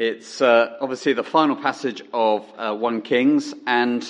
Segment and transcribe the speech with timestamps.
[0.00, 4.02] It's uh, obviously the final passage of uh, 1 Kings, and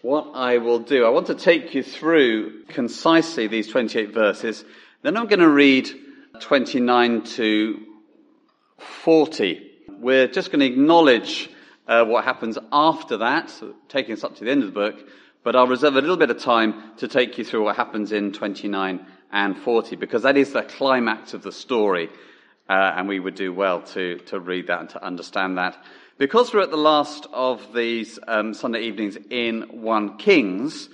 [0.00, 4.64] what I will do, I want to take you through concisely these 28 verses.
[5.02, 5.90] Then I'm going to read
[6.40, 7.86] 29 to
[8.78, 9.72] 40.
[10.00, 11.50] We're just going to acknowledge
[11.86, 15.06] uh, what happens after that, so taking us up to the end of the book,
[15.44, 18.32] but I'll reserve a little bit of time to take you through what happens in
[18.32, 22.08] 29 and 40, because that is the climax of the story.
[22.68, 25.76] Uh, and we would do well to, to read that and to understand that.
[26.18, 30.88] Because we're at the last of these um, Sunday evenings in 1 Kings,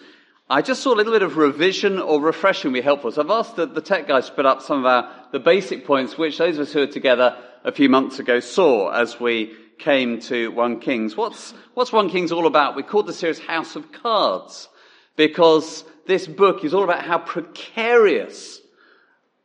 [0.50, 3.12] I just saw a little bit of revision or refreshing would be helpful.
[3.12, 5.86] So I've asked the, the tech guys to put up some of our, the basic
[5.86, 9.54] points which those of us who were together a few months ago saw as we
[9.78, 11.16] came to 1 Kings.
[11.16, 12.76] What's, what's 1 Kings all about?
[12.76, 14.68] We called the series House of Cards
[15.16, 18.60] because this book is all about how precarious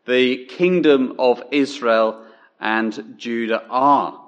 [0.07, 2.25] the kingdom of Israel
[2.59, 4.23] and Judah are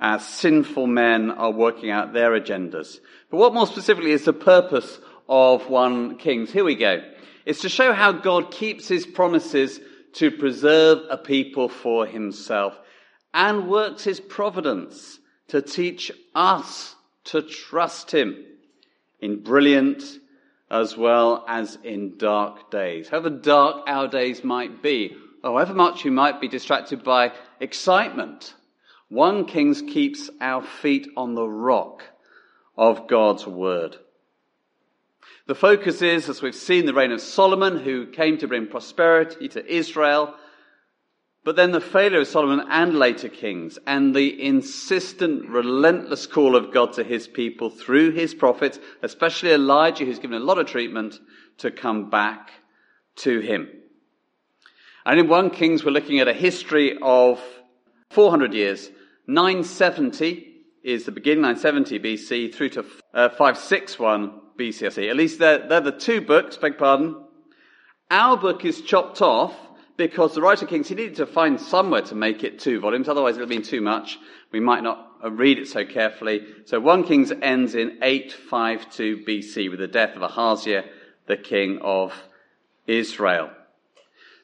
[0.00, 2.98] as sinful men are working out their agendas.
[3.30, 6.50] But what more specifically is the purpose of 1 Kings?
[6.50, 7.02] Here we go.
[7.46, 9.80] It's to show how God keeps his promises
[10.14, 12.78] to preserve a people for himself
[13.32, 16.94] and works his providence to teach us
[17.24, 18.44] to trust him
[19.20, 20.02] in brilliant
[20.72, 23.10] as well as in dark days.
[23.10, 28.54] However dark our days might be, however much you might be distracted by excitement,
[29.10, 32.02] 1 Kings keeps our feet on the rock
[32.76, 33.96] of God's word.
[35.46, 39.48] The focus is, as we've seen, the reign of Solomon, who came to bring prosperity
[39.48, 40.34] to Israel,
[41.44, 46.72] but then the failure of Solomon and later kings, and the insistent, relentless call of
[46.72, 51.18] God to his people through his prophets, especially Elijah, who's given a lot of treatment,
[51.58, 52.50] to come back
[53.16, 53.68] to him.
[55.04, 57.42] And in 1 Kings, we're looking at a history of
[58.10, 58.88] 400 years.
[59.26, 60.48] 970
[60.84, 65.10] is the beginning, 970 BC, through to uh, 561 BCSE.
[65.10, 67.16] At least they're, they're the two books, beg pardon.
[68.10, 69.54] Our book is chopped off
[70.08, 73.36] because the writer Kings, he needed to find somewhere to make it two volumes, otherwise
[73.36, 74.18] it would have been too much.
[74.50, 76.44] We might not uh, read it so carefully.
[76.64, 80.84] So 1 Kings ends in 852 BC with the death of Ahaziah,
[81.26, 82.12] the king of
[82.88, 83.50] Israel.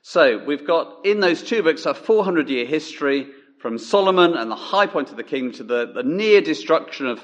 [0.03, 3.27] So we've got in those two books a 400 year history
[3.59, 7.21] from Solomon and the high point of the kingdom to the, the near destruction of,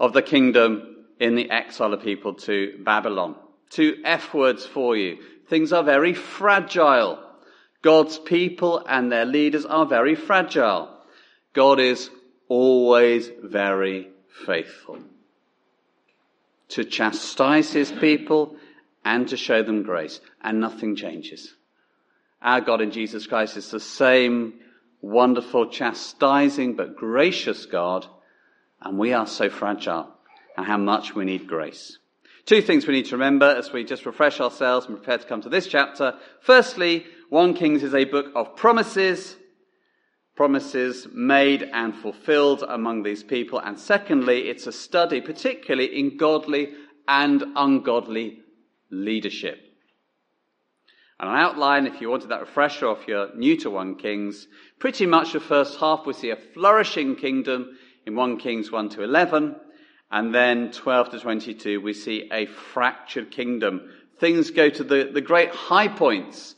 [0.00, 3.36] of the kingdom in the exile of people to Babylon.
[3.70, 5.18] Two F words for you.
[5.48, 7.29] Things are very fragile.
[7.82, 10.90] God's people and their leaders are very fragile.
[11.52, 12.10] God is
[12.48, 14.08] always very
[14.46, 14.98] faithful
[16.68, 18.56] to chastise his people
[19.04, 21.54] and to show them grace, and nothing changes.
[22.42, 24.60] Our God in Jesus Christ is the same
[25.00, 28.06] wonderful, chastising, but gracious God,
[28.82, 30.12] and we are so fragile,
[30.56, 31.98] and how much we need grace.
[32.46, 35.42] Two things we need to remember as we just refresh ourselves and prepare to come
[35.42, 36.14] to this chapter.
[36.40, 39.36] Firstly, 1 Kings is a book of promises,
[40.34, 43.58] promises made and fulfilled among these people.
[43.58, 46.72] And secondly, it's a study particularly in godly
[47.06, 48.40] and ungodly
[48.90, 49.58] leadership.
[51.20, 54.48] And an outline, if you wanted that refresher, if you're new to 1 Kings,
[54.78, 59.02] pretty much the first half we see a flourishing kingdom in 1 Kings 1 to
[59.02, 59.54] 11,
[60.10, 63.90] and then 12 to 22 we see a fractured kingdom.
[64.18, 66.54] Things go to the, the great high points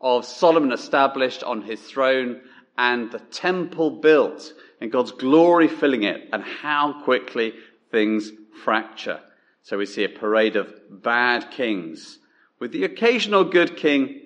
[0.00, 2.40] of Solomon established on his throne
[2.76, 7.54] and the temple built and God's glory filling it and how quickly
[7.90, 8.30] things
[8.62, 9.20] fracture.
[9.62, 12.18] So we see a parade of bad kings
[12.58, 14.22] with the occasional good king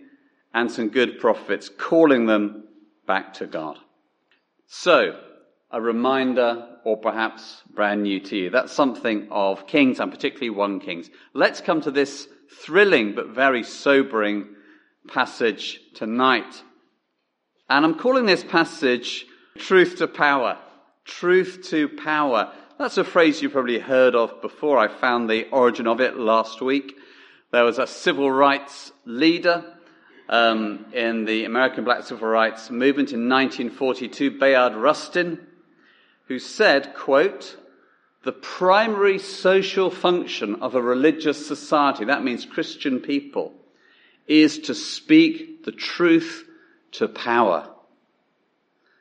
[0.52, 2.64] and some good prophets calling them
[3.06, 3.78] back to God.
[4.66, 5.19] So,
[5.72, 8.50] a reminder, or perhaps brand new to you.
[8.50, 11.10] That's something of Kings, and particularly 1 Kings.
[11.32, 12.26] Let's come to this
[12.64, 14.48] thrilling but very sobering
[15.08, 16.62] passage tonight.
[17.69, 19.26] And I'm calling this passage
[19.58, 20.58] Truth to Power.
[21.04, 22.52] Truth to Power.
[22.78, 24.78] That's a phrase you probably heard of before.
[24.78, 26.96] I found the origin of it last week.
[27.52, 29.64] There was a civil rights leader
[30.28, 35.46] um, in the American black civil rights movement in 1942, Bayard Rustin,
[36.31, 37.56] who said, quote,
[38.23, 43.53] the primary social function of a religious society, that means Christian people,
[44.29, 46.49] is to speak the truth
[46.93, 47.69] to power.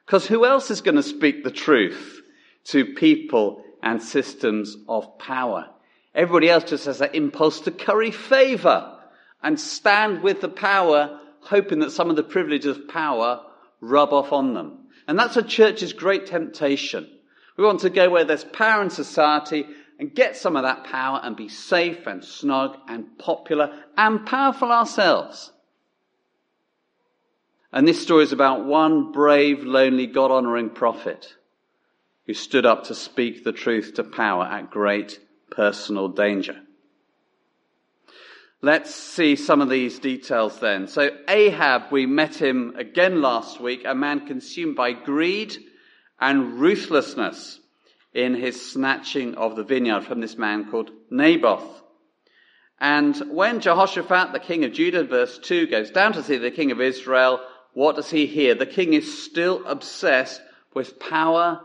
[0.07, 2.19] Because who else is going to speak the truth
[2.63, 5.69] to people and systems of power?
[6.15, 8.97] Everybody else just has that impulse to curry favor
[9.43, 13.41] and stand with the power, hoping that some of the privileges of power
[13.81, 14.87] rub off on them.
[15.07, 17.07] And that's a church's great temptation.
[17.59, 19.65] We want to go where there's power in society
[19.99, 24.71] and get some of that power and be safe and snug and popular and powerful
[24.71, 25.51] ourselves.
[27.73, 31.35] And this story is about one brave, lonely, God honoring prophet
[32.25, 35.19] who stood up to speak the truth to power at great
[35.51, 36.61] personal danger.
[38.61, 40.87] Let's see some of these details then.
[40.87, 45.57] So Ahab, we met him again last week, a man consumed by greed
[46.19, 47.59] and ruthlessness
[48.13, 51.81] in his snatching of the vineyard from this man called Naboth.
[52.79, 56.71] And when Jehoshaphat, the king of Judah, verse 2, goes down to see the king
[56.71, 57.41] of Israel,
[57.73, 58.55] what does he hear?
[58.55, 60.41] The king is still obsessed
[60.73, 61.61] with power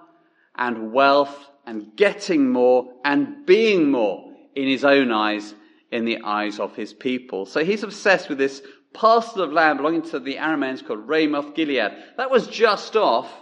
[0.56, 1.36] and wealth
[1.66, 5.54] and getting more and being more in his own eyes,
[5.90, 7.46] in the eyes of his people.
[7.46, 8.62] So he's obsessed with this
[8.92, 11.92] parcel of land belonging to the Arameans called Ramoth Gilead.
[12.16, 13.32] That was just off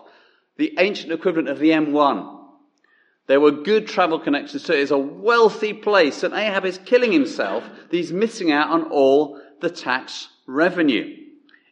[0.56, 2.40] the ancient equivalent of the M1.
[3.26, 4.80] There were good travel connections to it.
[4.80, 7.64] It's a wealthy place, and Ahab is killing himself.
[7.90, 11.16] He's missing out on all the tax revenue.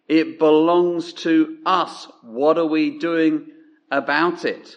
[0.09, 2.09] It belongs to us.
[2.23, 3.49] What are we doing
[3.91, 4.77] about it?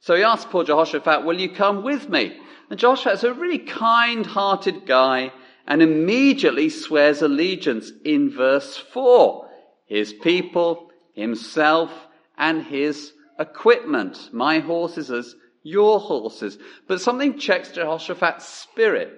[0.00, 2.36] So he asks poor Jehoshaphat, will you come with me?
[2.70, 5.32] And Jehoshaphat is a really kind-hearted guy
[5.66, 9.48] and immediately swears allegiance in verse 4.
[9.86, 11.92] His people, himself,
[12.36, 14.30] and his equipment.
[14.32, 16.58] My horses as your horses.
[16.88, 19.12] But something checks Jehoshaphat's spirit.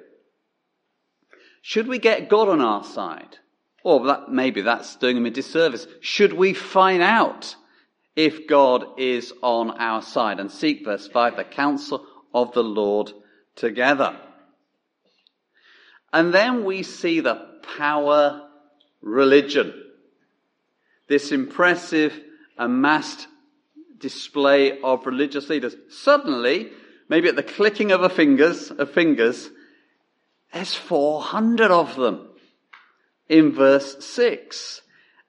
[1.63, 3.39] Should we get God on our side?
[3.83, 5.87] Or that, maybe that's doing him a disservice.
[6.01, 7.57] Should we find out
[8.17, 13.13] if God is on our side and seek, verse 5, the counsel of the Lord
[13.57, 14.17] together.
[16.13, 17.41] And then we see the
[17.77, 18.49] power
[19.03, 19.73] religion.
[21.09, 22.19] This impressive
[22.57, 23.27] amassed
[24.05, 25.75] display of religious leaders.
[25.89, 26.71] Suddenly,
[27.09, 29.49] maybe at the clicking of a fingers, of fingers,
[30.53, 32.29] there's 400 of them
[33.31, 34.83] in verse 6.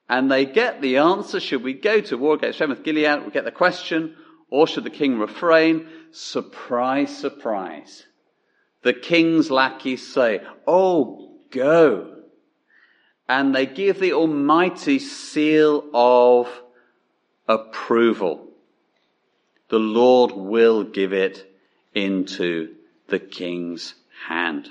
[0.10, 3.24] And they get the answer, should we go to war against Ramoth Gilead?
[3.26, 4.18] We get the question,
[4.50, 5.88] or should the king refrain?
[6.12, 8.04] Surprise, surprise.
[8.84, 12.24] The king's lackeys say, oh, go.
[13.30, 16.50] And they give the almighty seal of
[17.48, 18.46] approval.
[19.70, 21.46] The Lord will give it
[21.94, 22.76] into
[23.08, 23.96] the king's
[24.28, 24.70] hand.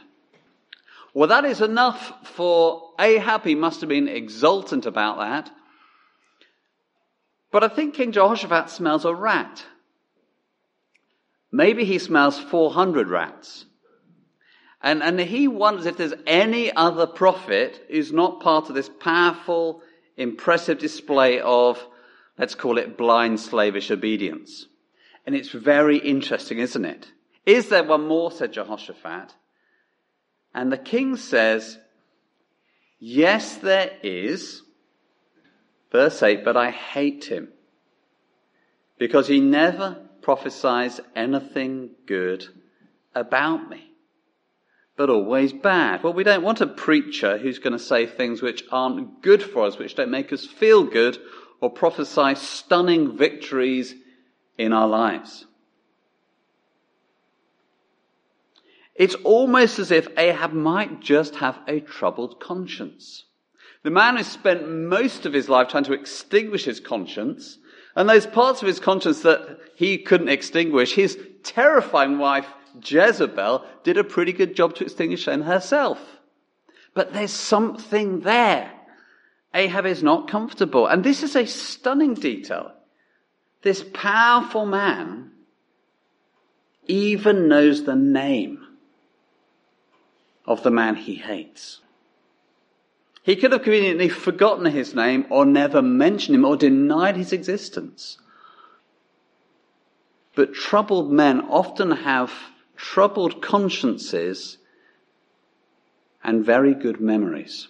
[1.12, 3.44] Well, that is enough for Ahab.
[3.44, 5.50] He must have been exultant about that.
[7.50, 9.64] But I think King Jehoshaphat smells a rat.
[11.52, 13.64] Maybe he smells 400 rats.
[14.82, 19.82] And, and he wonders if there's any other prophet who's not part of this powerful,
[20.16, 21.84] impressive display of,
[22.36, 24.66] let's call it blind slavish obedience.
[25.26, 27.08] And it's very interesting, isn't it?
[27.46, 29.34] Is there one more, said Jehoshaphat?
[30.54, 31.78] And the king says,
[32.98, 34.62] Yes, there is.
[35.90, 37.48] Verse 8, but I hate him
[38.98, 42.46] because he never prophesies anything good
[43.14, 43.92] about me,
[44.96, 46.02] but always bad.
[46.02, 49.66] Well, we don't want a preacher who's going to say things which aren't good for
[49.66, 51.18] us, which don't make us feel good,
[51.60, 53.94] or prophesy stunning victories
[54.58, 55.46] in our lives.
[58.94, 63.24] It's almost as if Ahab might just have a troubled conscience.
[63.82, 67.58] The man has spent most of his life trying to extinguish his conscience,
[67.96, 72.46] and those parts of his conscience that he couldn't extinguish, his terrifying wife
[72.82, 76.00] Jezebel did a pretty good job to extinguish them herself.
[76.94, 78.70] But there's something there.
[79.52, 80.86] Ahab is not comfortable.
[80.86, 82.72] And this is a stunning detail.
[83.64, 85.30] This powerful man
[86.86, 88.62] even knows the name
[90.44, 91.80] of the man he hates.
[93.22, 98.18] He could have conveniently forgotten his name or never mentioned him or denied his existence.
[100.34, 102.34] But troubled men often have
[102.76, 104.58] troubled consciences
[106.22, 107.68] and very good memories,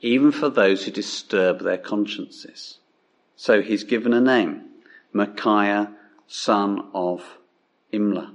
[0.00, 2.78] even for those who disturb their consciences.
[3.36, 4.62] So he's given a name,
[5.12, 5.92] Micaiah,
[6.26, 7.38] son of
[7.92, 8.34] Imlah.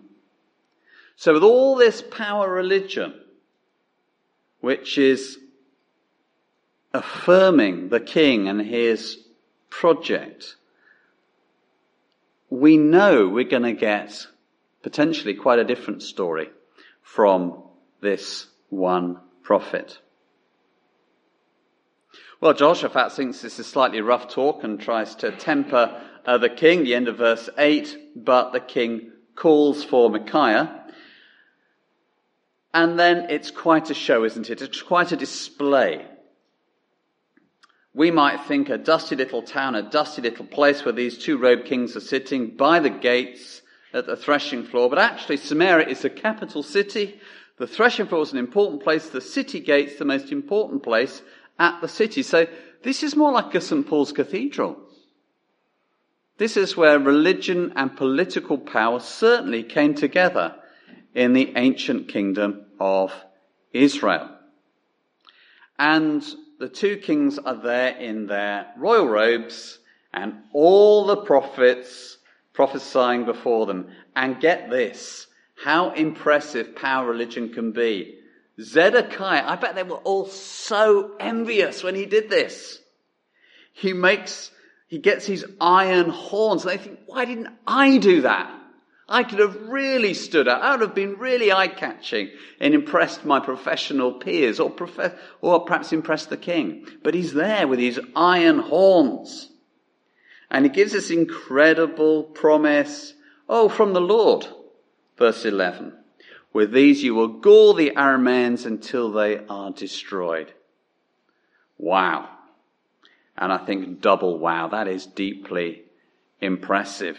[1.15, 3.13] So with all this power religion,
[4.62, 5.38] which is
[6.94, 9.18] affirming the king and his
[9.70, 10.56] project,
[12.50, 14.27] we know we're going to get
[14.82, 16.50] potentially quite a different story
[17.01, 17.63] from
[18.01, 20.00] this one prophet.
[22.41, 26.86] Well, Jehoshaphat thinks this is slightly rough talk and tries to temper uh, the king,
[26.86, 30.86] the end of verse 8, but the king calls for Micaiah.
[32.74, 34.62] And then it's quite a show, isn't it?
[34.62, 36.05] It's quite a display.
[37.93, 41.65] We might think a dusty little town, a dusty little place where these two robed
[41.65, 46.10] kings are sitting by the gates at the threshing floor, but actually Samaria is the
[46.10, 47.19] capital city.
[47.58, 49.10] The threshing floor is an important place.
[49.10, 51.22] The city gates, the most important place
[51.60, 52.24] at the city.
[52.24, 52.48] So
[52.84, 53.86] this is more like a St.
[53.86, 54.78] Paul's Cathedral.
[56.38, 60.56] This is where religion and political power certainly came together
[61.13, 63.12] in the ancient kingdom of
[63.74, 64.30] Israel.
[65.78, 66.25] And
[66.60, 69.80] the two kings are there in their royal robes
[70.13, 72.18] and all the prophets
[72.54, 73.89] prophesying before them.
[74.16, 75.28] And get this,
[75.63, 78.19] how impressive power religion can be.
[78.60, 82.80] Zedekiah, I bet they were all so envious when he did this.
[83.74, 84.51] He makes,
[84.88, 88.54] he gets his iron horns and they think, why didn't I do that?
[89.08, 90.62] I could have really stood out.
[90.62, 94.72] I would have been really eye-catching and impressed my professional peers or,
[95.42, 96.86] or perhaps impressed the king.
[97.01, 99.50] But he's there with his iron horns.
[100.51, 103.13] And he gives this incredible promise,
[103.48, 104.46] oh, from the Lord.
[105.18, 105.94] Verse 11.
[106.53, 110.51] With these you will gore the Arameans until they are destroyed.
[111.77, 112.29] Wow.
[113.38, 114.68] And I think double wow.
[114.68, 115.84] That is deeply
[116.41, 117.18] impressive.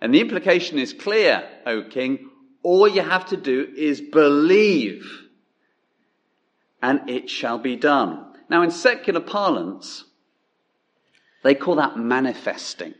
[0.00, 2.30] And the implication is clear, O king.
[2.62, 5.04] All you have to do is believe,
[6.80, 8.24] and it shall be done.
[8.48, 10.04] Now, in secular parlance,
[11.42, 12.94] they call that manifesting.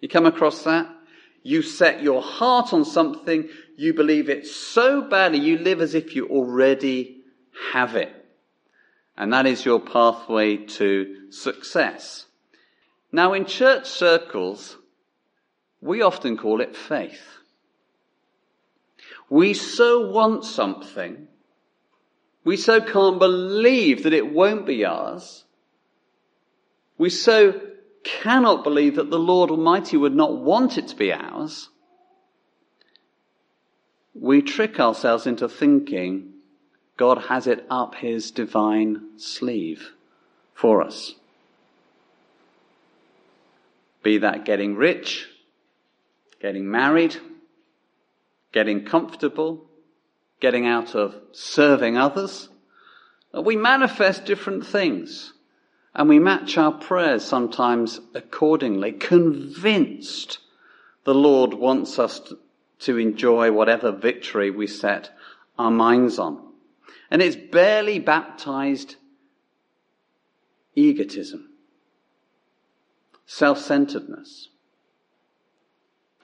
[0.00, 0.88] You come across that?
[1.42, 6.16] You set your heart on something, you believe it so badly, you live as if
[6.16, 7.22] you already
[7.72, 8.12] have it.
[9.16, 12.26] And that is your pathway to success.
[13.12, 14.76] Now, in church circles,
[15.80, 17.22] we often call it faith.
[19.30, 21.28] We so want something,
[22.44, 25.44] we so can't believe that it won't be ours,
[26.96, 27.60] we so
[28.02, 31.68] cannot believe that the Lord Almighty would not want it to be ours,
[34.20, 36.32] we trick ourselves into thinking
[36.96, 39.92] God has it up his divine sleeve
[40.54, 41.14] for us.
[44.02, 45.28] Be that getting rich,
[46.40, 47.16] getting married,
[48.52, 49.64] getting comfortable,
[50.40, 52.48] getting out of serving others.
[53.32, 55.32] We manifest different things
[55.94, 60.38] and we match our prayers sometimes accordingly, convinced
[61.04, 62.32] the Lord wants us
[62.80, 65.10] to enjoy whatever victory we set
[65.58, 66.42] our minds on.
[67.10, 68.96] And it's barely baptized
[70.74, 71.48] egotism,
[73.26, 74.48] self-centeredness.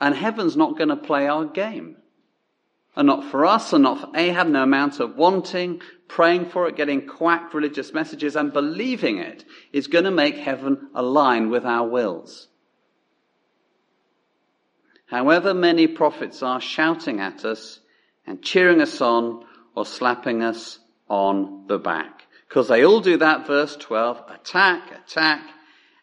[0.00, 1.96] And heaven's not going to play our game.
[2.96, 6.76] And not for us, and not for Ahab, no amount of wanting, praying for it,
[6.76, 11.88] getting quacked religious messages, and believing it is going to make heaven align with our
[11.88, 12.49] wills.
[15.14, 17.78] However many prophets are shouting at us
[18.26, 22.23] and cheering us on or slapping us on the back.
[22.49, 25.49] Because they all do that, verse 12, attack, attack,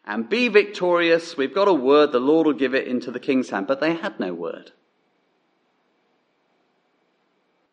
[0.05, 1.35] and be victorious.
[1.35, 3.67] We've got a word, the Lord will give it into the king's hand.
[3.67, 4.71] But they had no word.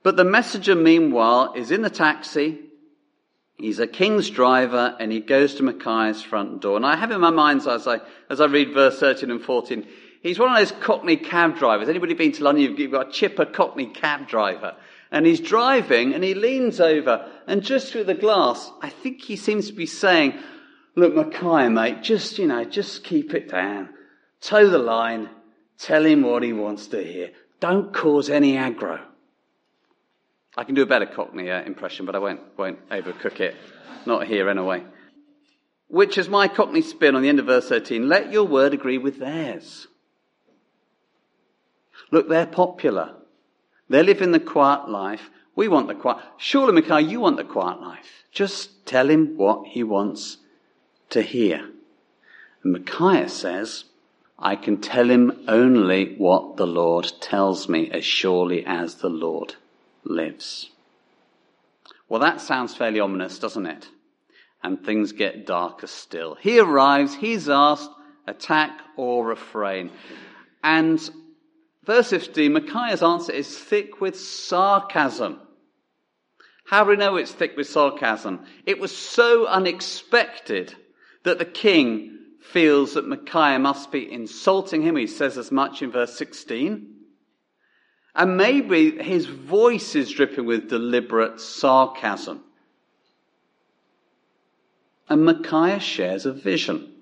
[0.03, 2.59] But the messenger, meanwhile, is in the taxi.
[3.55, 6.75] He's a king's driver and he goes to Micaiah's front door.
[6.75, 9.87] And I have in my mind as I, as I read verse 13 and 14,
[10.23, 11.89] he's one of those Cockney cab drivers.
[11.89, 12.77] Anybody been to London?
[12.77, 14.75] You've got a chipper Cockney cab driver.
[15.11, 19.37] And he's driving and he leans over and just through the glass, I think he
[19.37, 20.39] seems to be saying,
[20.95, 23.91] Look, Micaiah, mate, just, you know, just keep it down.
[24.41, 25.31] Toe the line.
[25.79, 27.31] Tell him what he wants to hear.
[27.61, 29.01] Don't cause any aggro.
[30.57, 33.55] I can do a better Cockney uh, impression, but I won't, won't overcook it.
[34.07, 34.83] Not here anyway.
[35.87, 38.09] Which is my Cockney spin on the end of verse 13.
[38.09, 39.87] Let your word agree with theirs.
[42.11, 43.15] Look, they're popular.
[43.89, 45.31] They live in the quiet life.
[45.55, 46.23] We want the quiet.
[46.37, 48.25] Surely, Micaiah, you want the quiet life.
[48.31, 50.39] Just tell him what he wants
[51.11, 51.69] to hear.
[52.63, 53.85] And Micaiah says,
[54.39, 59.57] I can tell him only what the Lord tells me as surely as the Lord
[60.05, 60.71] lives.
[62.09, 63.89] Well, that sounds fairly ominous, doesn't it?
[64.63, 66.37] And things get darker still.
[66.37, 67.91] He arrives, he's asked,
[68.27, 69.91] attack or refrain.
[70.63, 71.01] And
[71.89, 75.41] verse 15, Micaiah's answer is thick with sarcasm.
[76.67, 78.45] How do we know it's thick with sarcasm?
[78.67, 80.75] It was so unexpected
[81.25, 84.97] that the king feels that Micaiah must be insulting him.
[84.97, 86.95] He says as much in verse 16.
[88.15, 92.45] And maybe his voice is dripping with deliberate sarcasm.
[95.09, 96.93] And Micaiah shares a vision.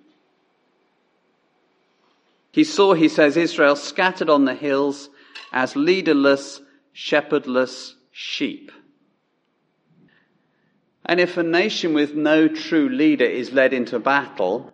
[2.57, 5.11] He saw, he says, Israel scattered on the hills
[5.53, 8.73] as leaderless, shepherdless sheep.
[11.05, 14.73] And if a nation with no true leader is led into battle,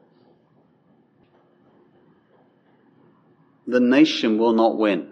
[3.66, 5.10] the nation will not win.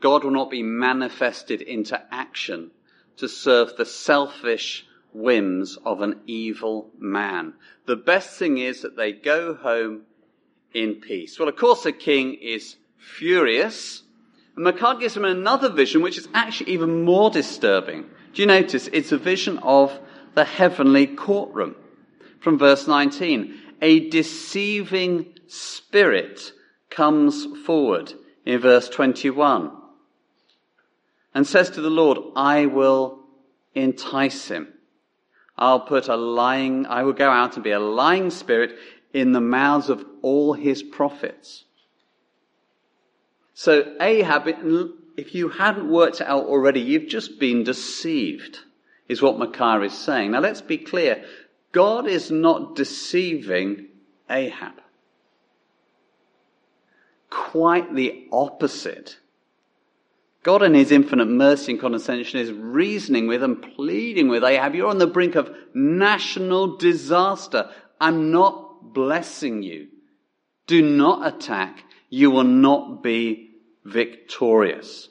[0.00, 2.72] God will not be manifested into action
[3.18, 7.54] to serve the selfish whims of an evil man.
[7.86, 10.06] The best thing is that they go home
[10.74, 11.38] in peace.
[11.38, 14.02] Well, of course, the king is furious.
[14.56, 18.06] And Micaiah gives him another vision, which is actually even more disturbing.
[18.32, 18.88] Do you notice?
[18.92, 19.98] It's a vision of
[20.34, 21.76] the heavenly courtroom.
[22.40, 23.54] From verse 19.
[23.82, 26.52] A deceiving spirit
[26.90, 28.12] comes forward
[28.44, 29.72] in verse 21
[31.34, 33.20] and says to the Lord, I will
[33.74, 34.68] entice him.
[35.56, 38.76] I'll put a lying, I will go out and be a lying spirit
[39.12, 41.64] in the mouths of all his prophets.
[43.54, 44.48] So Ahab,
[45.16, 48.60] if you hadn't worked it out already, you've just been deceived,
[49.08, 50.30] is what Micaiah is saying.
[50.30, 51.24] Now let's be clear.
[51.72, 53.88] God is not deceiving
[54.28, 54.74] Ahab.
[57.28, 59.18] Quite the opposite.
[60.42, 64.74] God in his infinite mercy and condescension is reasoning with and pleading with Ahab.
[64.74, 67.70] You're on the brink of national disaster.
[68.00, 69.88] I'm not blessing you.
[70.66, 71.84] Do not attack.
[72.08, 73.50] You will not be
[73.84, 75.08] victorious.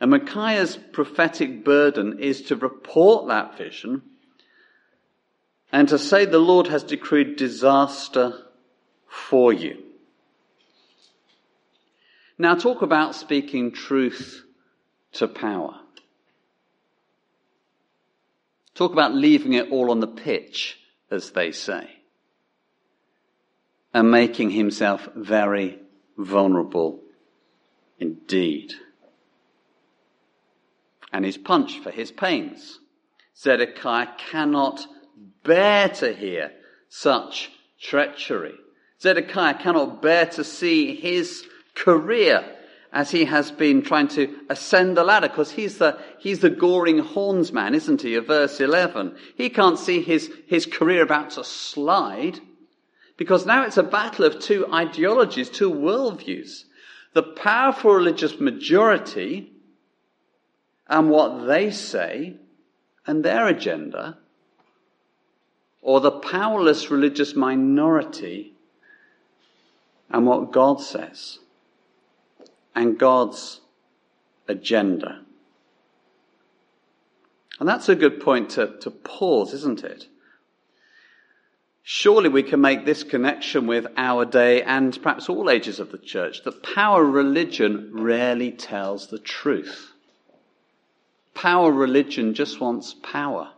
[0.00, 4.02] And Micaiah's prophetic burden is to report that vision
[5.72, 8.32] and to say the Lord has decreed disaster
[9.08, 9.82] for you.
[12.38, 14.44] Now talk about speaking truth
[15.14, 15.74] to power.
[18.74, 20.77] Talk about leaving it all on the pitch
[21.10, 21.88] as they say,
[23.94, 25.78] and making himself very
[26.16, 27.00] vulnerable
[27.98, 28.74] indeed.
[31.12, 32.80] And he's punched for his pains.
[33.36, 34.86] Zedekiah cannot
[35.42, 36.52] bear to hear
[36.88, 38.54] such treachery.
[39.00, 42.57] Zedekiah cannot bear to see his career
[42.92, 46.98] as he has been trying to ascend the ladder, because he's the, he's the goring
[46.98, 49.14] horns man, isn't he, of verse 11.
[49.36, 52.40] He can't see his, his career about to slide,
[53.16, 56.64] because now it's a battle of two ideologies, two worldviews.
[57.12, 59.52] The powerful religious majority
[60.86, 62.36] and what they say
[63.06, 64.18] and their agenda,
[65.82, 68.54] or the powerless religious minority
[70.10, 71.38] and what God says
[72.78, 73.60] and God's
[74.46, 75.20] agenda.
[77.58, 80.06] And that's a good point to, to pause, isn't it?
[81.82, 85.98] Surely we can make this connection with our day and perhaps all ages of the
[85.98, 89.92] church that power religion rarely tells the truth.
[91.34, 93.50] Power religion just wants power.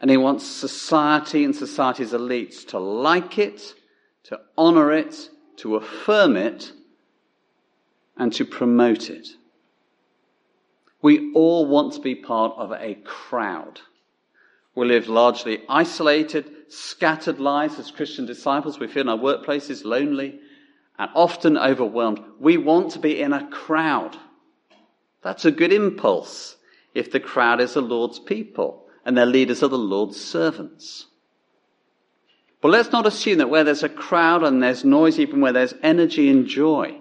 [0.00, 3.74] And he wants society and society's elites to like it,
[4.24, 6.72] to honor it, to affirm it,
[8.18, 9.28] and to promote it.
[11.00, 13.80] We all want to be part of a crowd.
[14.74, 18.78] We live largely isolated, scattered lives as Christian disciples.
[18.78, 20.40] We feel in our workplaces lonely
[20.98, 22.20] and often overwhelmed.
[22.40, 24.16] We want to be in a crowd.
[25.22, 26.56] That's a good impulse
[26.94, 31.06] if the crowd is the Lord's people and their leaders are the Lord's servants.
[32.60, 35.74] But let's not assume that where there's a crowd and there's noise, even where there's
[35.82, 37.00] energy and joy,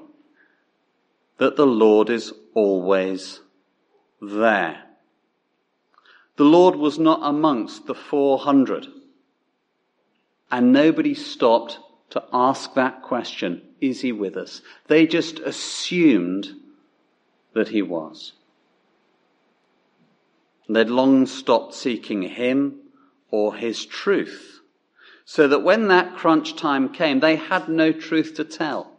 [1.37, 3.41] that the Lord is always
[4.21, 4.83] there.
[6.37, 8.87] The Lord was not amongst the 400.
[10.51, 11.79] And nobody stopped
[12.11, 14.61] to ask that question, is he with us?
[14.87, 16.47] They just assumed
[17.53, 18.33] that he was.
[20.69, 22.79] They'd long stopped seeking him
[23.29, 24.61] or his truth.
[25.25, 28.96] So that when that crunch time came, they had no truth to tell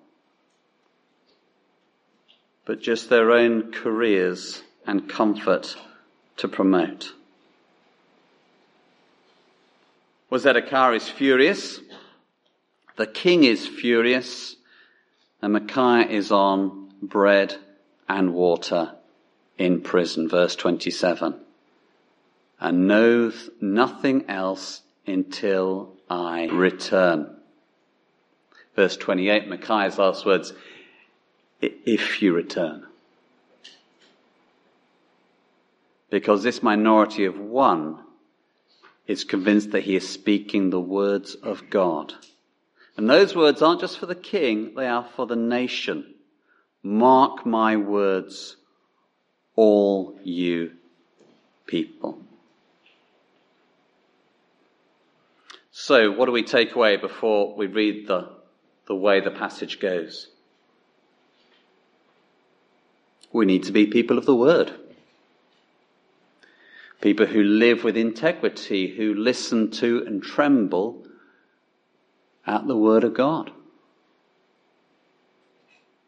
[2.69, 5.75] but just their own careers and comfort
[6.37, 7.15] to promote.
[10.29, 11.81] Was Zedekiah is furious?
[12.97, 14.57] The king is furious,
[15.41, 17.57] and Micaiah is on bread
[18.07, 18.93] and water
[19.57, 20.29] in prison.
[20.29, 21.41] Verse 27.
[22.61, 27.35] and know nothing else until I return.
[28.77, 30.53] Verse 28, Micaiah's last words,
[31.61, 32.87] if you return.
[36.11, 37.99] Because this minority of one
[39.07, 42.15] is convinced that he is speaking the words of God.
[42.97, 46.15] And those words aren't just for the king, they are for the nation.
[46.83, 48.57] Mark my words,
[49.57, 50.73] all you
[51.67, 52.19] people.
[55.71, 58.31] So, what do we take away before we read the,
[58.87, 60.29] the way the passage goes?
[63.33, 64.73] We need to be people of the word.
[67.01, 71.07] People who live with integrity, who listen to and tremble
[72.47, 73.53] at the word of God.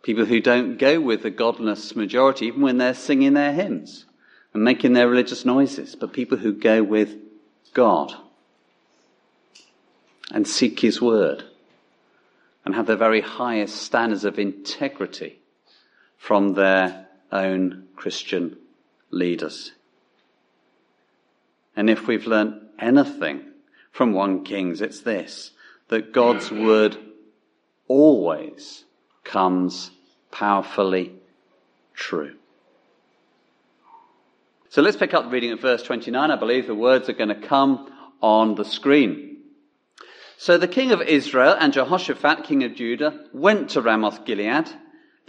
[0.02, 4.06] People who don't go with the godless majority even when they're singing their hymns
[4.54, 7.16] and making their religious noises, but people who go with
[7.74, 8.14] God
[10.30, 11.44] and seek His Word
[12.64, 15.38] and have the very highest standards of integrity
[16.16, 18.56] from their own Christian
[19.10, 19.72] leaders.
[21.76, 23.44] And if we've learnt anything
[23.92, 25.52] from 1 Kings, it's this,
[25.88, 26.96] that God's Word
[27.88, 28.84] always
[29.24, 29.90] comes
[30.30, 31.14] powerfully
[31.94, 32.34] true.
[34.68, 36.30] So let's pick up the reading at verse 29.
[36.30, 39.38] I believe the words are going to come on the screen.
[40.36, 44.68] So the king of Israel and Jehoshaphat, king of Judah, went to Ramoth Gilead.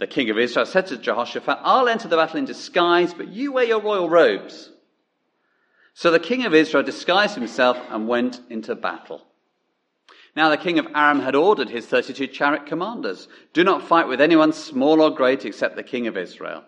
[0.02, 3.52] The king of Israel said to Jehoshaphat, I'll enter the battle in disguise, but you
[3.52, 4.68] wear your royal robes.
[5.94, 9.24] So the king of Israel disguised himself and went into battle.
[10.34, 14.20] Now the king of Aram had ordered his 32 chariot commanders, do not fight with
[14.20, 16.64] anyone small or great except the king of Israel.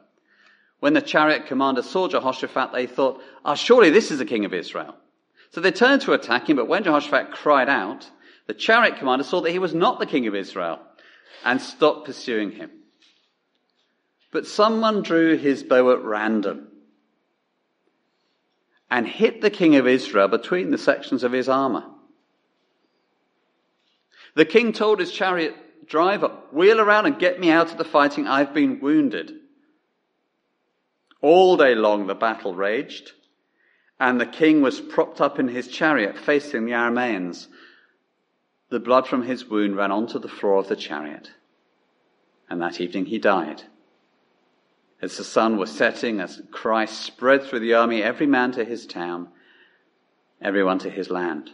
[0.78, 4.44] When the chariot commanders saw Jehoshaphat, they thought, ah, oh, surely this is the king
[4.44, 4.94] of Israel.
[5.50, 8.08] So they turned to attack him, but when Jehoshaphat cried out,
[8.46, 10.78] the chariot commander saw that he was not the king of Israel
[11.44, 12.70] and stopped pursuing him.
[14.34, 16.66] But someone drew his bow at random
[18.90, 21.84] and hit the king of Israel between the sections of his armor.
[24.34, 28.26] The king told his chariot driver, wheel around and get me out of the fighting.
[28.26, 29.34] I've been wounded.
[31.20, 33.12] All day long the battle raged,
[34.00, 37.46] and the king was propped up in his chariot facing the Arameans.
[38.70, 41.30] The blood from his wound ran onto the floor of the chariot,
[42.50, 43.62] and that evening he died.
[45.04, 48.86] As the sun was setting, as Christ spread through the army, every man to his
[48.86, 49.28] town,
[50.40, 51.50] everyone to his land.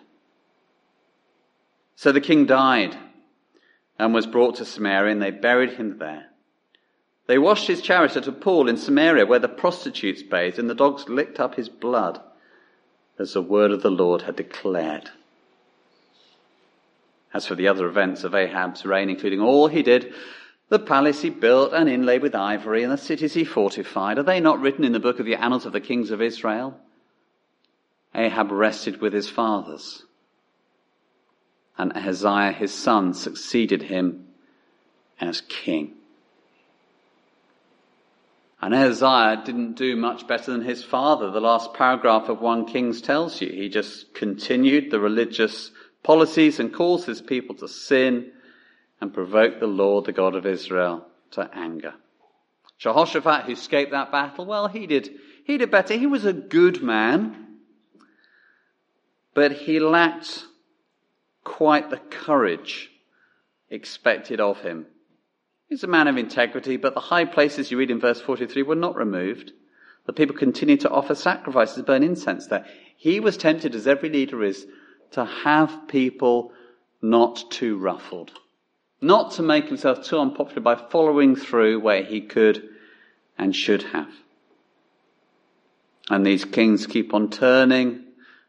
[1.97, 2.97] So the king died
[3.99, 6.27] and was brought to Samaria, and they buried him there.
[7.27, 10.75] They washed his chariot at a pool in Samaria where the prostitutes bathed, and the
[10.77, 12.23] dogs licked up his blood,
[13.19, 15.11] as the word of the Lord had declared.
[17.35, 20.15] As for the other events of Ahab's reign, including all he did,
[20.71, 24.41] the palace he built and inlaid with ivory, and the cities he fortified, are they
[24.41, 26.79] not written in the book of the annals of the kings of Israel?
[28.15, 30.05] Ahab rested with his fathers,
[31.77, 34.29] and Ahaziah his son succeeded him
[35.21, 35.95] as king.
[38.63, 41.31] And Ahaziah didn't do much better than his father.
[41.31, 43.49] The last paragraph of 1 Kings tells you.
[43.49, 45.71] He just continued the religious
[46.03, 48.33] policies and caused his people to sin
[49.01, 51.95] and provoke the Lord, the God of Israel, to anger.
[52.79, 55.11] Jehoshaphat, who escaped that battle, well, he did,
[55.45, 55.95] he did better.
[55.95, 57.59] He was a good man,
[59.35, 60.45] but he lacked
[61.45, 62.91] quite the courage
[63.71, 64.87] expected of him.
[65.69, 68.75] He's a man of integrity, but the high places you read in verse 43 were
[68.75, 69.53] not removed.
[70.07, 72.67] The people continued to offer sacrifices, burn incense there.
[72.97, 74.67] He was tempted, as every leader is,
[75.13, 76.53] to have people
[77.01, 78.33] not too ruffled,
[79.01, 82.69] not to make himself too unpopular by following through where he could
[83.39, 84.13] and should have.
[86.11, 88.05] And these kings keep on turning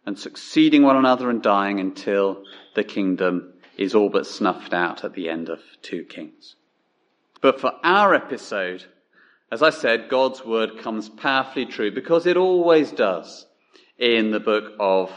[0.05, 2.43] and succeeding one another and dying until
[2.75, 6.55] the kingdom is all but snuffed out at the end of two kings.
[7.39, 8.85] But for our episode,
[9.51, 13.45] as I said, God's word comes powerfully true because it always does
[13.97, 15.11] in the book of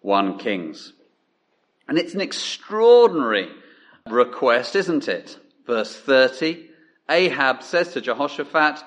[0.00, 0.92] 1 Kings.
[1.88, 3.48] And it's an extraordinary
[4.10, 5.38] request, isn't it?
[5.66, 6.68] Verse 30.
[7.08, 8.82] Ahab says to Jehoshaphat,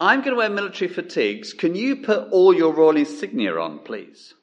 [0.00, 1.52] I'm going to wear military fatigues.
[1.52, 4.34] Can you put all your royal insignia on, please?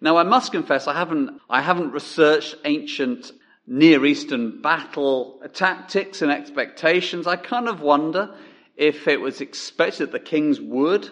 [0.00, 3.32] Now, I must confess, I haven't, I haven't researched ancient
[3.66, 7.26] Near Eastern battle tactics and expectations.
[7.26, 8.34] I kind of wonder
[8.76, 11.08] if it was expected that the kings would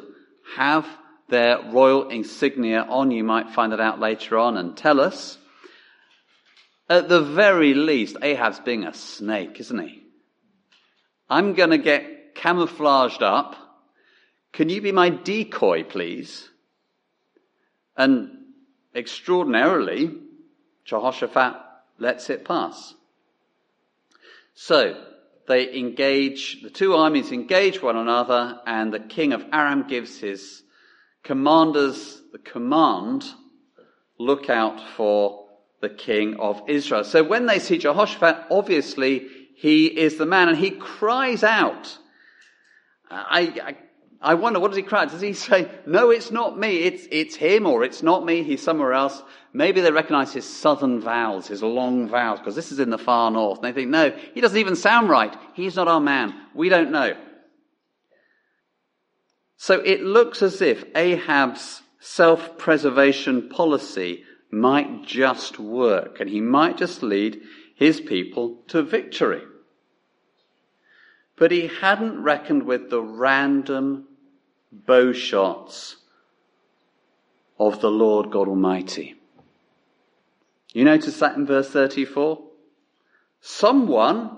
[0.56, 0.86] have
[1.28, 3.10] their royal insignia on.
[3.10, 5.38] You might find it out later on and tell us.
[6.88, 10.02] At the very least, Ahab's being a snake, isn't he?
[11.28, 13.56] I'm going to get camouflaged up.
[14.52, 16.48] Can you be my decoy, please?
[17.96, 18.30] And
[18.94, 20.14] extraordinarily,
[20.84, 21.56] Jehoshaphat
[21.98, 22.94] lets it pass.
[24.54, 25.04] So,
[25.46, 30.62] they engage, the two armies engage one another, and the king of Aram gives his
[31.22, 33.24] commanders the command
[34.18, 35.47] look out for
[35.80, 37.04] the king of Israel.
[37.04, 41.98] So when they see Jehoshaphat, obviously he is the man, and he cries out.
[43.10, 43.76] I, I,
[44.20, 45.06] I wonder, what does he cry?
[45.06, 48.62] Does he say, no, it's not me, it's, it's him, or it's not me, he's
[48.62, 49.22] somewhere else?
[49.52, 53.30] Maybe they recognize his southern vowels, his long vowels, because this is in the far
[53.30, 53.58] north.
[53.58, 55.34] And they think, no, he doesn't even sound right.
[55.54, 56.34] He's not our man.
[56.54, 57.16] We don't know.
[59.56, 67.02] So it looks as if Ahab's self-preservation policy might just work, and he might just
[67.02, 67.40] lead
[67.74, 69.42] his people to victory.
[71.36, 74.08] But he hadn't reckoned with the random
[74.72, 75.96] bow shots
[77.58, 79.14] of the Lord God Almighty.
[80.72, 82.42] You notice that in verse 34?
[83.40, 84.36] Someone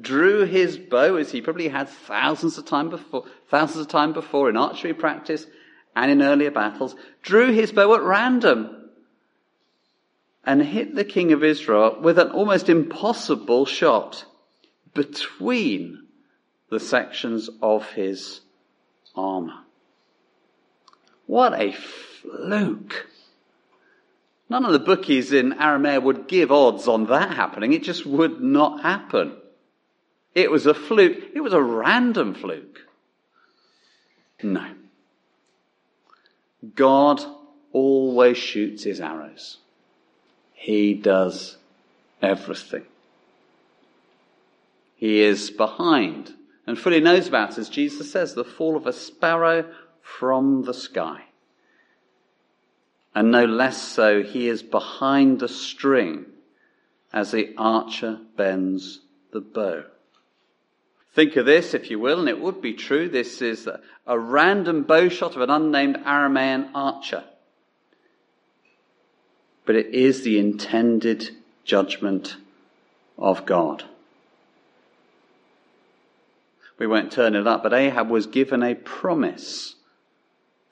[0.00, 4.48] drew his bow as he probably had thousands of time before, thousands of time before
[4.48, 5.46] in archery practice
[5.94, 8.83] and in earlier battles, drew his bow at random
[10.46, 14.24] and hit the king of Israel with an almost impossible shot
[14.92, 16.06] between
[16.70, 18.40] the sections of his
[19.14, 19.60] armor.
[21.26, 23.06] What a fluke.
[24.48, 27.72] None of the bookies in Aramea would give odds on that happening.
[27.72, 29.36] It just would not happen.
[30.34, 31.30] It was a fluke.
[31.34, 32.80] It was a random fluke.
[34.42, 34.66] No.
[36.74, 37.22] God
[37.72, 39.58] always shoots his arrows.
[40.54, 41.58] He does
[42.22, 42.84] everything.
[44.96, 46.32] He is behind
[46.66, 51.24] and fully knows about, as Jesus says, the fall of a sparrow from the sky.
[53.14, 56.26] And no less so, he is behind the string
[57.12, 59.00] as the archer bends
[59.32, 59.84] the bow.
[61.14, 63.08] Think of this, if you will, and it would be true.
[63.08, 63.68] This is
[64.06, 67.24] a random bow shot of an unnamed Aramean archer.
[69.66, 71.30] But it is the intended
[71.64, 72.36] judgment
[73.18, 73.84] of God.
[76.78, 79.76] We won't turn it up, but Ahab was given a promise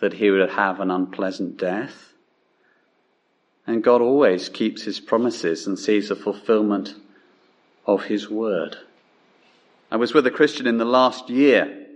[0.00, 2.12] that he would have an unpleasant death.
[3.66, 6.96] And God always keeps his promises and sees the fulfillment
[7.86, 8.76] of his word.
[9.90, 11.86] I was with a Christian in the last year,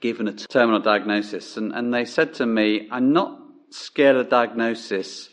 [0.00, 3.38] given a terminal diagnosis, and, and they said to me, I'm not
[3.70, 5.28] scared of diagnosis,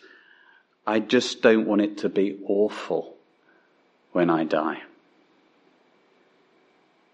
[0.86, 3.16] I just don't want it to be awful
[4.12, 4.82] when I die.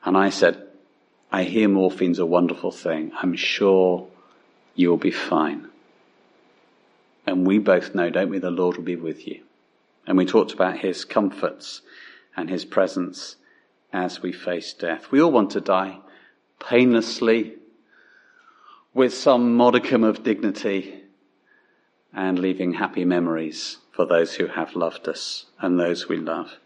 [0.04, 0.62] And I said,
[1.32, 3.12] I hear morphine's a wonderful thing.
[3.22, 4.08] I'm sure
[4.76, 5.70] you'll be fine.
[7.26, 9.42] And we both know, don't we, the Lord will be with you.
[10.06, 11.82] And we talked about his comforts
[12.38, 13.36] and his presence
[13.92, 15.12] as we face death.
[15.12, 16.00] We all want to die
[16.60, 17.54] painlessly
[18.94, 21.02] with some modicum of dignity
[22.16, 26.58] and leaving happy memories for those who have loved us and those we love.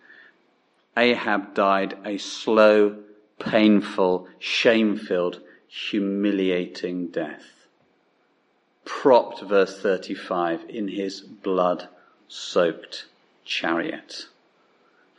[0.95, 2.97] Ahab died a slow,
[3.39, 7.65] painful, shame-filled, humiliating death.
[8.85, 13.05] Propped, verse 35, in his blood-soaked
[13.45, 14.27] chariot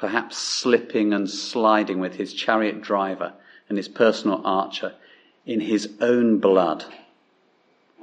[0.01, 3.35] perhaps slipping and sliding with his chariot driver
[3.69, 4.95] and his personal archer
[5.45, 6.83] in his own blood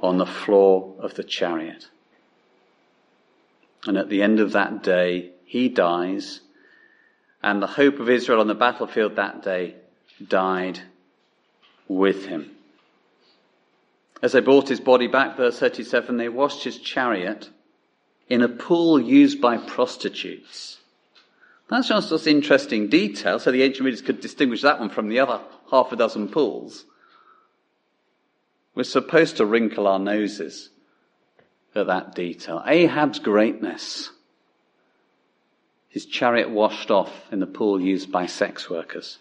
[0.00, 1.88] on the floor of the chariot.
[3.86, 6.40] And at the end of that day, he dies,
[7.42, 9.76] and the hope of Israel on the battlefield that day
[10.26, 10.80] died
[11.86, 12.50] with him.
[14.20, 17.50] As they brought his body back, verse 37, they washed his chariot
[18.28, 20.78] in a pool used by prostitutes.
[21.70, 25.20] That's just an interesting detail, so the ancient readers could distinguish that one from the
[25.20, 26.84] other half a dozen pools.
[28.74, 30.70] We're supposed to wrinkle our noses
[31.78, 32.62] at that detail.
[32.66, 34.10] Ahab's greatness.
[35.88, 39.18] His chariot washed off in the pool used by sex workers.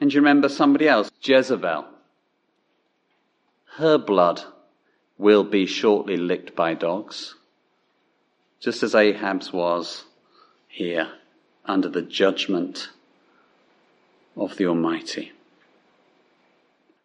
[0.00, 1.10] And do you remember somebody else?
[1.22, 1.86] Jezebel.
[3.76, 4.42] Her blood
[5.16, 7.34] will be shortly licked by dogs
[8.62, 10.04] just as Ahab's was
[10.68, 11.10] here
[11.64, 12.88] under the judgment
[14.36, 15.32] of the Almighty.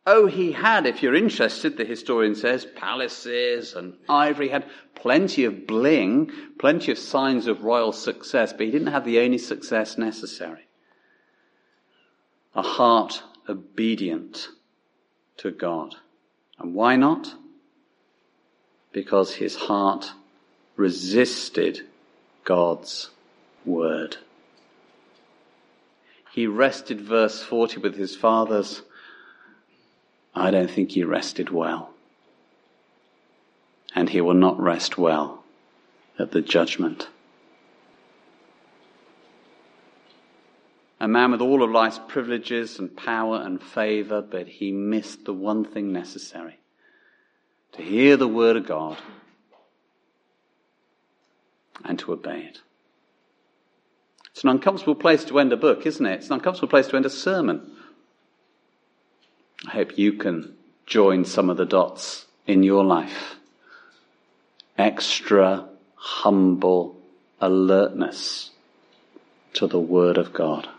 [0.09, 4.65] Oh, he had, if you're interested, the historian says, palaces and ivory, had
[4.95, 9.37] plenty of bling, plenty of signs of royal success, but he didn't have the only
[9.37, 10.65] success necessary.
[12.55, 14.47] A heart obedient
[15.37, 15.95] to God.
[16.57, 17.35] And why not?
[18.93, 20.13] Because his heart
[20.77, 21.81] resisted
[22.45, 23.09] God's
[23.65, 24.15] word.
[26.31, 28.83] He rested, verse 40, with his fathers
[30.37, 31.89] I don't think he rested well.
[33.95, 35.43] And he will not rest well
[36.19, 37.07] at the judgment.
[40.99, 45.33] A man with all of life's privileges and power and favor, but he missed the
[45.33, 46.59] one thing necessary
[47.73, 48.97] to hear the word of God
[51.83, 52.61] and to obey it.
[54.31, 56.13] It's an uncomfortable place to end a book, isn't it?
[56.13, 57.71] It's an uncomfortable place to end a sermon.
[59.65, 63.35] I hope you can join some of the dots in your life.
[64.77, 66.95] Extra humble
[67.41, 68.51] alertness
[69.53, 70.69] to the Word of God,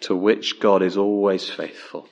[0.00, 2.08] to which God is always faithful,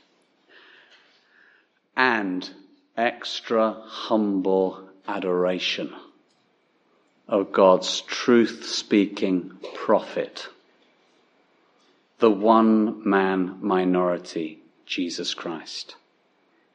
[1.96, 2.48] and
[2.96, 5.92] extra humble adoration
[7.26, 10.48] of God's truth speaking prophet
[12.18, 15.96] the one man minority, Jesus Christ,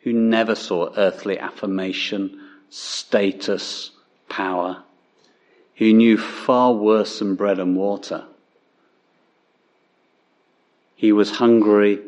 [0.02, 3.91] who never saw earthly affirmation, status,
[4.28, 4.84] power,
[5.75, 8.25] who knew far worse than bread and water.
[10.95, 11.99] He was hungry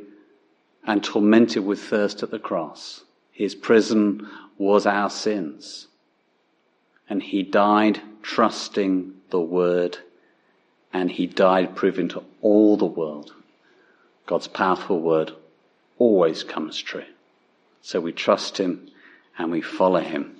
[0.84, 3.04] and tormented with thirst at the cross.
[3.32, 5.88] His prison was our sins.
[7.10, 10.00] And he died trusting the word
[10.93, 13.34] and he died proving to all the world
[14.32, 15.34] God's powerful word
[15.97, 17.04] always comes true.
[17.82, 18.88] So we trust him
[19.38, 20.38] and we follow him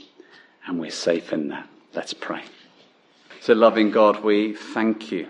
[0.66, 1.68] and we're safe in that.
[1.94, 2.44] Let's pray.
[3.42, 5.28] So loving God, we thank you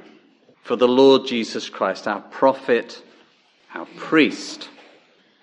[0.61, 3.01] for the Lord Jesus Christ, our prophet,
[3.73, 4.69] our priest,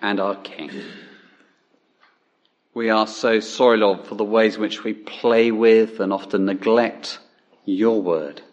[0.01, 0.71] and our king.
[2.73, 6.45] We are so sorry, Lord, for the ways in which we play with and often
[6.45, 7.19] neglect
[7.65, 8.43] your word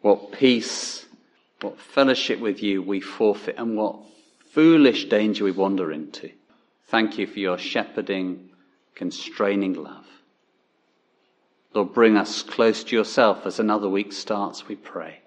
[0.00, 1.06] what peace,
[1.60, 3.96] what fellowship with you we forfeit, and what
[4.50, 6.30] foolish danger we wander into.
[6.86, 8.48] Thank you for your shepherding,
[8.94, 10.06] constraining love.
[11.72, 15.20] Lord, bring us close to yourself as another week starts, we pray,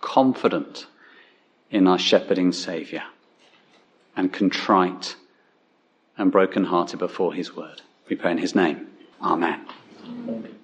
[0.00, 0.86] confident
[1.70, 3.02] in our shepherding Saviour,
[4.14, 5.16] and contrite
[6.18, 7.82] and broken-hearted before his word.
[8.08, 8.88] We pray in his name.
[9.22, 9.66] Amen.
[10.04, 10.58] Amen.